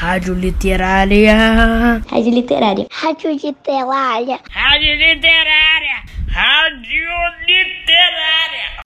Rádio 0.00 0.32
Literária. 0.32 1.36
Rádio 2.10 2.32
Literária. 2.32 2.86
Rádio 2.90 3.32
Literária. 3.32 4.40
Rádio 4.50 4.94
Literária. 4.94 5.96
Rádio 6.26 7.06
Literária. 7.46 8.80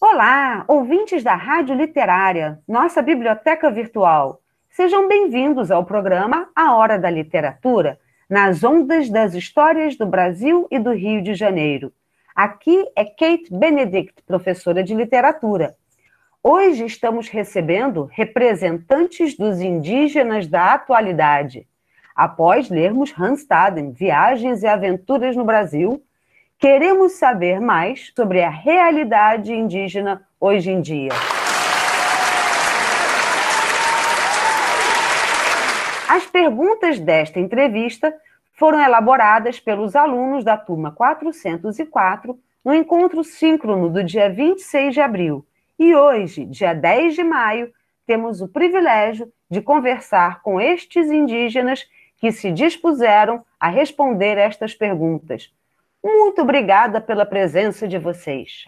Olá, 0.00 0.64
ouvintes 0.68 1.24
da 1.24 1.34
Rádio 1.34 1.74
Literária, 1.74 2.60
nossa 2.68 3.02
biblioteca 3.02 3.68
virtual. 3.68 4.40
Sejam 4.70 5.08
bem-vindos 5.08 5.72
ao 5.72 5.84
programa 5.84 6.48
A 6.54 6.76
Hora 6.76 6.96
da 7.00 7.10
Literatura, 7.10 7.98
nas 8.30 8.62
ondas 8.62 9.10
das 9.10 9.34
histórias 9.34 9.96
do 9.96 10.06
Brasil 10.06 10.68
e 10.70 10.78
do 10.78 10.92
Rio 10.92 11.20
de 11.20 11.34
Janeiro. 11.34 11.92
Aqui 12.32 12.84
é 12.94 13.04
Kate 13.04 13.48
Benedict, 13.50 14.22
professora 14.24 14.84
de 14.84 14.94
literatura. 14.94 15.74
Hoje 16.46 16.84
estamos 16.84 17.30
recebendo 17.30 18.04
representantes 18.12 19.34
dos 19.34 19.62
indígenas 19.62 20.46
da 20.46 20.74
atualidade. 20.74 21.66
Após 22.14 22.68
lermos 22.68 23.14
Hans 23.18 23.40
Staden, 23.40 23.92
Viagens 23.92 24.62
e 24.62 24.66
Aventuras 24.66 25.34
no 25.34 25.42
Brasil, 25.42 26.04
queremos 26.58 27.12
saber 27.12 27.62
mais 27.62 28.12
sobre 28.14 28.42
a 28.42 28.50
realidade 28.50 29.54
indígena 29.54 30.20
hoje 30.38 30.70
em 30.70 30.82
dia. 30.82 31.12
As 36.06 36.26
perguntas 36.26 37.00
desta 37.00 37.40
entrevista 37.40 38.14
foram 38.52 38.84
elaboradas 38.84 39.58
pelos 39.58 39.96
alunos 39.96 40.44
da 40.44 40.58
turma 40.58 40.92
404 40.92 42.38
no 42.62 42.74
encontro 42.74 43.24
síncrono 43.24 43.88
do 43.88 44.04
dia 44.04 44.28
26 44.28 44.92
de 44.92 45.00
abril 45.00 45.42
e 45.78 45.94
hoje, 45.94 46.44
dia 46.44 46.72
10 46.72 47.14
de 47.14 47.24
maio, 47.24 47.72
temos 48.06 48.40
o 48.40 48.48
privilégio 48.48 49.32
de 49.50 49.60
conversar 49.60 50.40
com 50.42 50.60
estes 50.60 51.10
indígenas 51.10 51.88
que 52.16 52.30
se 52.30 52.50
dispuseram 52.52 53.44
a 53.58 53.68
responder 53.68 54.38
estas 54.38 54.74
perguntas. 54.74 55.52
Muito 56.02 56.42
obrigada 56.42 57.00
pela 57.00 57.26
presença 57.26 57.88
de 57.88 57.98
vocês. 57.98 58.64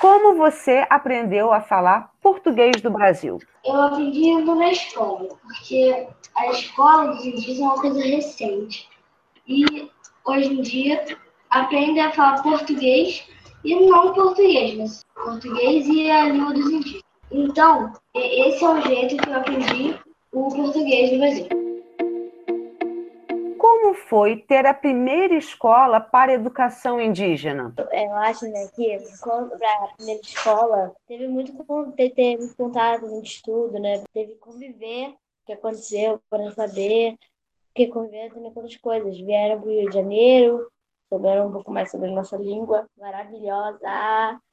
Como 0.00 0.36
você 0.36 0.86
aprendeu 0.90 1.52
a 1.52 1.60
falar 1.60 2.10
português 2.20 2.80
do 2.80 2.90
Brasil? 2.90 3.38
Eu 3.64 3.82
aprendi 3.82 4.26
indo 4.26 4.54
na 4.54 4.70
escola, 4.70 5.28
porque 5.42 6.06
a 6.34 6.46
escola 6.48 7.08
dos 7.08 7.24
indígenas 7.24 7.58
é 7.58 7.62
uma 7.62 7.80
coisa 7.80 8.02
recente. 8.02 8.88
E 9.46 9.90
hoje 10.24 10.52
em 10.52 10.60
dia 10.62 11.04
aprende 11.60 12.00
a 12.00 12.12
falar 12.12 12.42
português 12.42 13.26
e 13.64 13.74
não 13.74 14.12
português, 14.12 14.76
mas 14.76 15.04
português 15.14 15.86
e 15.88 16.10
a 16.10 16.28
língua 16.28 16.52
dos 16.52 16.70
indígenas. 16.70 17.02
Então, 17.30 17.92
esse 18.14 18.64
é 18.64 18.68
o 18.68 18.80
jeito 18.82 19.16
que 19.16 19.28
eu 19.28 19.34
aprendi 19.34 19.98
o 20.32 20.48
português 20.48 21.12
no 21.12 21.18
Brasil. 21.18 21.48
Como 23.58 23.94
foi 23.94 24.36
ter 24.36 24.64
a 24.66 24.74
primeira 24.74 25.34
escola 25.34 25.98
para 25.98 26.34
educação 26.34 27.00
indígena? 27.00 27.74
Eu 27.90 28.12
acho 28.14 28.46
né, 28.46 28.68
que 28.76 28.98
para 29.58 29.84
a 29.84 29.88
primeira 29.96 30.20
escola 30.20 30.92
teve 31.08 31.26
muito, 31.26 31.52
teve 31.96 32.36
muito 32.36 32.56
contato, 32.56 33.06
muito 33.06 33.26
estudo, 33.26 33.78
né? 33.80 34.04
Teve 34.12 34.32
que 34.34 34.38
conviver 34.38 35.08
o 35.08 35.46
que 35.46 35.52
aconteceu 35.52 36.20
para 36.30 36.52
saber, 36.52 37.16
porque 37.68 37.88
conviver 37.88 38.32
também 38.32 38.52
com 38.52 38.60
outras 38.60 38.76
coisas. 38.76 39.18
Vieram 39.18 39.60
para 39.60 39.68
o 39.68 39.72
Rio 39.72 39.90
de 39.90 39.94
Janeiro, 39.94 40.68
souberam 41.08 41.48
um 41.48 41.52
pouco 41.52 41.72
mais 41.72 41.90
sobre 41.90 42.08
a 42.08 42.12
nossa 42.12 42.36
língua 42.36 42.86
maravilhosa. 42.98 43.78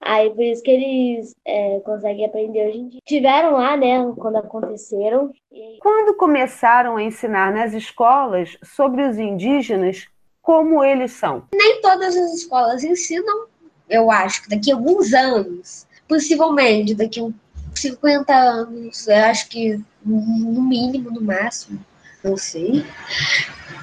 Aí 0.02 0.30
por 0.30 0.44
isso 0.44 0.62
que 0.62 0.72
eles 0.72 1.36
é, 1.46 1.80
conseguem 1.80 2.26
aprender 2.26 2.68
hoje 2.68 2.78
em 2.78 2.88
dia. 2.90 3.00
Tiveram 3.06 3.54
lá, 3.54 3.76
né, 3.76 4.12
quando 4.18 4.38
aconteceram. 4.38 5.32
E... 5.52 5.78
Quando 5.82 6.16
começaram 6.16 6.98
a 6.98 7.04
ensinar 7.04 7.52
nas 7.52 7.74
escolas 7.74 8.58
sobre 8.64 9.04
os 9.08 9.18
indígenas, 9.18 10.08
como 10.42 10.84
eles 10.84 11.14
são? 11.14 11.44
Nem 11.54 11.82
todas 11.82 12.16
as 12.16 12.34
escolas 12.34 12.84
ensinam, 12.84 13.48
eu 13.90 14.12
acho 14.12 14.44
que 14.44 14.50
daqui 14.50 14.72
a 14.72 14.76
alguns 14.76 15.14
anos, 15.14 15.88
possivelmente 16.08 16.94
daqui 16.94 17.20
a 17.20 17.30
50 17.76 18.34
anos, 18.34 19.08
eu 19.08 19.16
acho 19.26 19.50
que 19.50 19.82
no 20.06 20.62
mínimo, 20.62 21.10
no 21.10 21.22
máximo, 21.22 21.80
não 22.24 22.38
sei 22.38 22.86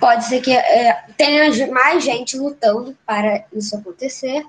Pode 0.00 0.25
ser 0.25 0.41
que 0.41 0.50
é, 0.50 1.00
tenha 1.20 1.70
mais 1.70 2.03
gente 2.03 2.38
lutando 2.38 2.97
para 3.06 3.44
isso 3.53 3.76
acontecer, 3.76 4.42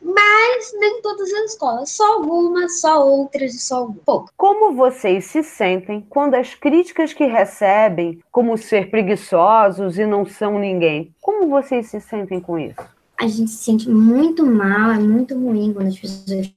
mas 0.00 0.72
nem 0.80 1.02
todas 1.02 1.30
as 1.30 1.52
escolas, 1.52 1.90
só 1.90 2.14
algumas, 2.14 2.80
só 2.80 3.06
outras 3.06 3.54
e 3.54 3.58
só 3.58 3.86
pouco. 4.06 4.30
Como 4.34 4.74
vocês 4.74 5.26
se 5.26 5.42
sentem 5.42 6.02
quando 6.08 6.34
as 6.34 6.54
críticas 6.54 7.12
que 7.12 7.26
recebem, 7.26 8.20
como 8.32 8.56
ser 8.56 8.88
preguiçosos 8.88 9.98
e 9.98 10.06
não 10.06 10.24
são 10.24 10.58
ninguém, 10.58 11.14
como 11.20 11.46
vocês 11.46 11.88
se 11.88 12.00
sentem 12.00 12.40
com 12.40 12.58
isso? 12.58 12.80
A 13.20 13.26
gente 13.26 13.50
se 13.50 13.62
sente 13.62 13.90
muito 13.90 14.46
mal, 14.46 14.92
é 14.92 14.98
muito 14.98 15.34
ruim 15.38 15.74
quando 15.74 15.88
as 15.88 15.98
pessoas 15.98 16.54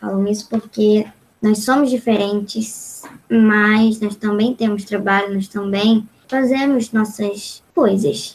falam 0.00 0.26
isso, 0.28 0.48
porque 0.48 1.06
nós 1.42 1.62
somos 1.62 1.90
diferentes, 1.90 3.02
mas 3.30 4.00
nós 4.00 4.16
também 4.16 4.54
temos 4.54 4.84
trabalho, 4.84 5.34
nós 5.34 5.46
também 5.46 6.08
fazemos 6.26 6.90
nossas 6.90 7.62
coisas. 7.74 8.34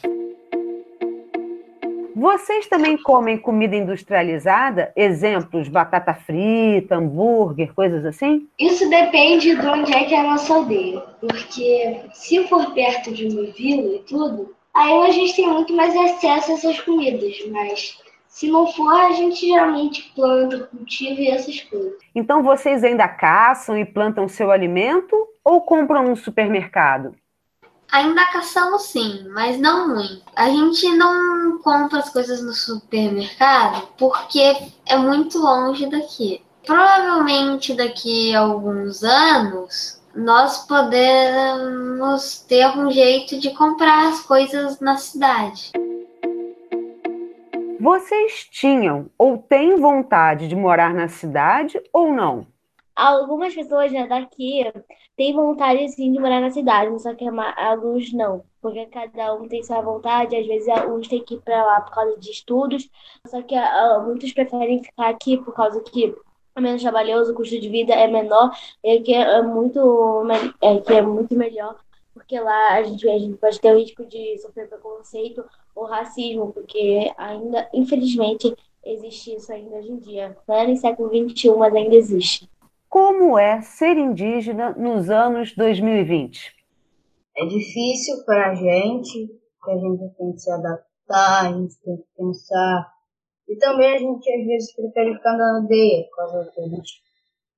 Vocês 2.16 2.66
também 2.68 2.98
comem 2.98 3.38
comida 3.38 3.76
industrializada? 3.76 4.94
Exemplos, 4.96 5.68
batata 5.68 6.14
frita, 6.14 6.96
hambúrguer, 6.96 7.74
coisas 7.74 8.06
assim? 8.06 8.48
Isso 8.58 8.90
depende 8.90 9.54
de 9.54 9.68
onde 9.68 9.94
é 9.94 10.06
que 10.06 10.16
é 10.16 10.22
a 10.22 10.32
nossa 10.32 10.54
aldeia. 10.54 11.02
Porque 11.20 12.00
se 12.14 12.48
for 12.48 12.74
perto 12.74 13.14
de 13.14 13.28
uma 13.28 13.52
vila 13.52 13.96
e 13.96 14.00
tudo, 14.08 14.56
aí 14.74 14.94
a 14.94 15.12
gente 15.12 15.36
tem 15.36 15.46
muito 15.46 15.76
mais 15.76 15.94
acesso 15.94 16.52
a 16.52 16.54
essas 16.54 16.80
comidas. 16.80 17.36
Mas 17.52 18.00
se 18.30 18.50
não 18.50 18.66
for, 18.68 18.94
a 18.94 19.12
gente 19.12 19.46
geralmente 19.46 20.14
planta, 20.16 20.68
cultiva 20.68 21.20
e 21.20 21.28
essas 21.28 21.60
coisas. 21.64 21.96
Então 22.16 22.42
vocês 22.42 22.82
ainda 22.82 23.10
caçam 23.10 23.78
e 23.78 23.84
plantam 23.84 24.30
seu 24.30 24.52
alimento 24.52 25.18
ou 25.44 25.60
compram 25.60 26.04
no 26.04 26.16
supermercado? 26.16 27.14
Ainda 27.92 28.26
caçamos 28.32 28.84
sim, 28.84 29.28
mas 29.30 29.60
não 29.60 29.88
muito. 29.88 30.22
A 30.36 30.50
gente 30.50 30.92
não 30.96 31.60
compra 31.60 32.00
as 32.00 32.10
coisas 32.10 32.42
no 32.42 32.54
supermercado 32.54 33.88
porque 33.98 34.58
é 34.86 34.98
muito 34.98 35.38
longe 35.38 35.86
daqui. 35.88 36.42
Provavelmente 36.66 37.74
daqui 37.74 38.36
a 38.36 38.40
alguns 38.40 39.04
anos 39.04 40.02
nós 40.16 40.66
podemos 40.66 42.40
ter 42.48 42.66
um 42.78 42.90
jeito 42.90 43.40
de 43.40 43.52
comprar 43.52 44.10
as 44.10 44.22
coisas 44.22 44.80
na 44.80 44.98
cidade. 44.98 45.72
Vocês 47.80 48.48
tinham 48.50 49.10
ou 49.18 49.38
têm 49.38 49.76
vontade 49.76 50.48
de 50.48 50.56
morar 50.56 50.94
na 50.94 51.08
cidade 51.08 51.80
ou 51.94 52.12
não? 52.12 52.48
Algumas 52.96 53.54
pessoas 53.54 53.92
né, 53.92 54.08
daqui 54.08 54.64
têm 55.18 55.34
vontade 55.34 55.90
sim 55.90 56.14
de 56.14 56.20
morar 56.20 56.40
na 56.40 56.50
cidade, 56.50 57.02
só 57.02 57.14
que 57.14 57.26
alguns 57.58 58.14
não, 58.14 58.44
porque 58.62 58.86
cada 58.86 59.34
um 59.36 59.48
tem 59.50 59.62
sua 59.64 59.82
vontade, 59.82 60.36
às 60.36 60.48
vezes 60.48 60.68
uns 60.88 61.08
têm 61.08 61.22
que 61.24 61.36
ir 61.36 61.42
para 61.42 61.66
lá 61.66 61.82
por 61.82 61.94
causa 61.94 62.18
de 62.18 62.32
estudos, 62.32 62.90
só 63.28 63.42
que 63.42 63.56
uh, 63.56 64.02
muitos 64.04 64.32
preferem 64.32 64.82
ficar 64.82 65.10
aqui 65.10 65.38
por 65.38 65.54
causa 65.54 65.82
que 65.82 66.16
é 66.56 66.62
menos 66.62 66.82
trabalhoso, 66.82 67.34
o 67.34 67.36
custo 67.36 67.60
de 67.60 67.68
vida 67.68 67.94
é 67.94 68.08
menor, 68.08 68.50
e 68.82 69.02
que 69.02 69.14
é 69.14 69.42
muito, 69.42 70.24
é, 70.62 70.80
que 70.80 70.94
é 70.94 71.02
muito 71.02 71.36
melhor, 71.36 71.78
porque 72.14 72.40
lá 72.40 72.76
a 72.76 72.84
gente, 72.84 73.10
a 73.10 73.20
gente 73.20 73.38
pode 73.38 73.60
ter 73.60 73.76
o 73.76 73.78
risco 73.78 74.06
de 74.06 74.38
sofrer 74.38 74.70
preconceito 74.70 75.44
ou 75.76 75.84
racismo, 75.84 76.54
porque 76.54 77.12
ainda, 77.18 77.70
infelizmente, 77.74 78.56
existe 78.86 79.36
isso 79.36 79.52
ainda 79.52 79.76
hoje 79.76 79.92
em 79.92 79.98
dia. 79.98 80.38
Não 80.48 80.56
é 80.56 80.68
no 80.68 80.78
século 80.78 81.10
XXI, 81.10 81.50
mas 81.58 81.76
ainda 81.76 81.96
existe. 81.96 82.50
Como 82.96 83.38
é 83.38 83.62
ser 83.62 83.98
indígena 83.98 84.72
nos 84.72 85.10
anos 85.10 85.54
2020? 85.54 86.56
É 87.36 87.46
difícil 87.46 88.24
para 88.26 88.52
a 88.52 88.56
gente, 88.56 89.28
que 89.66 89.70
a 89.70 89.78
gente 89.78 90.16
tem 90.18 90.32
que 90.32 90.40
se 90.40 90.50
adaptar, 90.50 91.46
a 91.46 91.52
gente 91.52 91.78
tem 91.84 91.98
que 91.98 92.08
pensar. 92.16 92.94
E 93.50 93.58
também 93.58 93.96
a 93.96 93.98
gente 93.98 94.32
às 94.32 94.48
vezes 94.48 94.74
prefere 94.74 95.14
ficar 95.14 95.36
na 95.36 95.58
aldeia, 95.58 96.06
por 96.06 96.16
causa 96.16 96.52
que 96.56 96.62
a 96.62 96.68
gente 96.70 96.94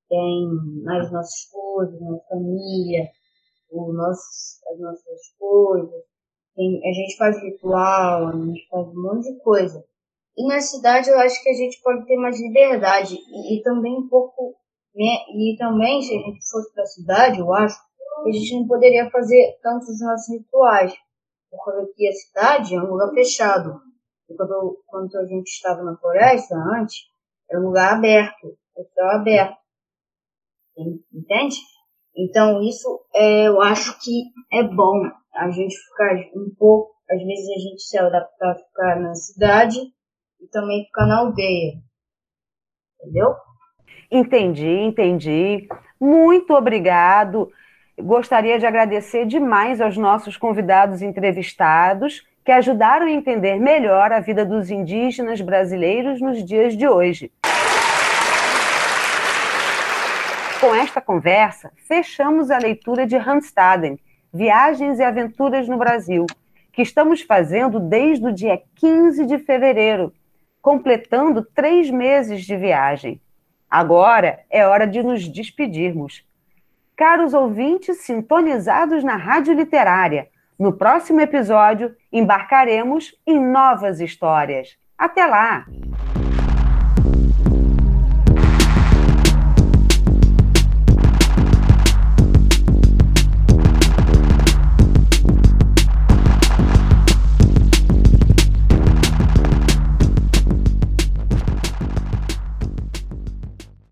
tem 0.10 0.48
mais 0.84 1.12
nossas 1.12 1.46
coisas, 1.52 2.02
nossa 2.02 2.26
família, 2.30 3.08
o 3.70 3.94
nosso, 3.94 4.60
as 4.74 4.80
nossas 4.80 5.36
coisas. 5.38 6.04
Tem, 6.56 6.82
a 6.84 6.94
gente 6.94 7.16
faz 7.16 7.40
ritual, 7.44 8.30
a 8.30 8.32
gente 8.32 8.68
faz 8.72 8.88
um 8.88 9.04
monte 9.04 9.32
de 9.32 9.40
coisa. 9.42 9.86
E 10.36 10.48
na 10.48 10.60
cidade 10.60 11.12
eu 11.12 11.20
acho 11.20 11.44
que 11.44 11.50
a 11.50 11.54
gente 11.54 11.80
pode 11.84 12.08
ter 12.08 12.18
mais 12.18 12.42
liberdade 12.42 13.14
e, 13.16 13.60
e 13.60 13.62
também 13.62 14.00
um 14.00 14.08
pouco 14.10 14.56
né? 14.98 15.18
E 15.30 15.56
também, 15.58 16.02
se 16.02 16.18
a 16.18 16.20
gente 16.20 16.50
fosse 16.50 16.74
para 16.74 16.82
a 16.82 16.88
cidade, 16.88 17.40
eu 17.40 17.54
acho, 17.54 17.78
a 18.26 18.32
gente 18.32 18.60
não 18.60 18.68
poderia 18.68 19.10
fazer 19.12 19.60
tantos 19.62 20.02
nossos 20.02 20.36
rituais, 20.36 20.92
porque 21.52 21.92
aqui 21.92 22.08
a 22.08 22.12
cidade 22.12 22.76
é 22.76 22.80
um 22.80 22.92
lugar 22.92 23.12
fechado. 23.12 23.80
Quando, 24.36 24.84
quando 24.88 25.16
a 25.18 25.26
gente 25.26 25.48
estava 25.48 25.84
na 25.84 25.96
floresta 25.98 26.56
antes, 26.56 26.98
era 27.50 27.62
um 27.62 27.68
lugar 27.68 27.94
aberto, 27.94 28.58
céu 28.94 29.10
aberto. 29.12 29.58
Entende? 31.14 31.58
Então, 32.16 32.62
isso 32.62 33.06
é, 33.14 33.48
eu 33.48 33.62
acho 33.62 33.98
que 34.00 34.24
é 34.52 34.64
bom 34.64 35.04
a 35.34 35.50
gente 35.52 35.76
ficar 35.76 36.16
um 36.36 36.54
pouco, 36.58 36.96
às 37.10 37.24
vezes 37.24 37.50
a 37.50 37.60
gente 37.60 37.82
se 37.84 37.98
adaptar 37.98 38.52
a 38.52 38.56
ficar 38.56 39.00
na 39.00 39.14
cidade 39.14 39.80
e 40.42 40.48
também 40.50 40.84
ficar 40.86 41.06
na 41.06 41.20
aldeia. 41.20 41.74
Entendeu? 43.00 43.36
Entendi, 44.10 44.68
entendi. 44.68 45.68
Muito 46.00 46.54
obrigado. 46.54 47.52
Gostaria 48.00 48.58
de 48.58 48.66
agradecer 48.66 49.26
demais 49.26 49.82
aos 49.82 49.98
nossos 49.98 50.38
convidados 50.38 51.02
entrevistados 51.02 52.26
que 52.46 52.52
ajudaram 52.52 53.08
a 53.08 53.12
entender 53.12 53.60
melhor 53.60 54.14
a 54.14 54.22
vida 54.22 54.46
dos 54.46 54.70
indígenas 54.70 55.42
brasileiros 55.42 56.22
nos 56.22 56.46
dias 56.46 56.78
de 56.78 56.88
hoje. 56.88 57.30
Com 60.62 60.74
esta 60.74 61.02
conversa, 61.02 61.72
fechamos 61.88 62.50
a 62.50 62.58
leitura 62.58 63.06
de 63.06 63.18
Randstaden, 63.18 64.00
Viagens 64.34 65.00
e 65.00 65.04
Aventuras 65.04 65.68
no 65.68 65.78
Brasil, 65.78 66.26
que 66.72 66.82
estamos 66.82 67.22
fazendo 67.22 67.80
desde 67.80 68.26
o 68.26 68.34
dia 68.34 68.62
15 68.76 69.26
de 69.26 69.40
fevereiro, 69.40 70.14
completando 70.62 71.44
três 71.44 71.90
meses 71.90 72.46
de 72.46 72.56
viagem. 72.56 73.20
Agora 73.70 74.40
é 74.50 74.66
hora 74.66 74.88
de 74.88 75.04
nos 75.04 75.28
despedirmos. 75.28 76.26
Caros 76.96 77.34
ouvintes 77.34 78.02
sintonizados 78.02 79.04
na 79.04 79.16
Rádio 79.16 79.54
Literária, 79.54 80.30
no 80.58 80.74
próximo 80.74 81.22
episódio 81.22 81.96
embarcaremos 82.12 83.14
em 83.26 83.40
novas 83.40 84.00
histórias. 84.00 84.76
Até 84.98 85.26
lá! 85.26 85.66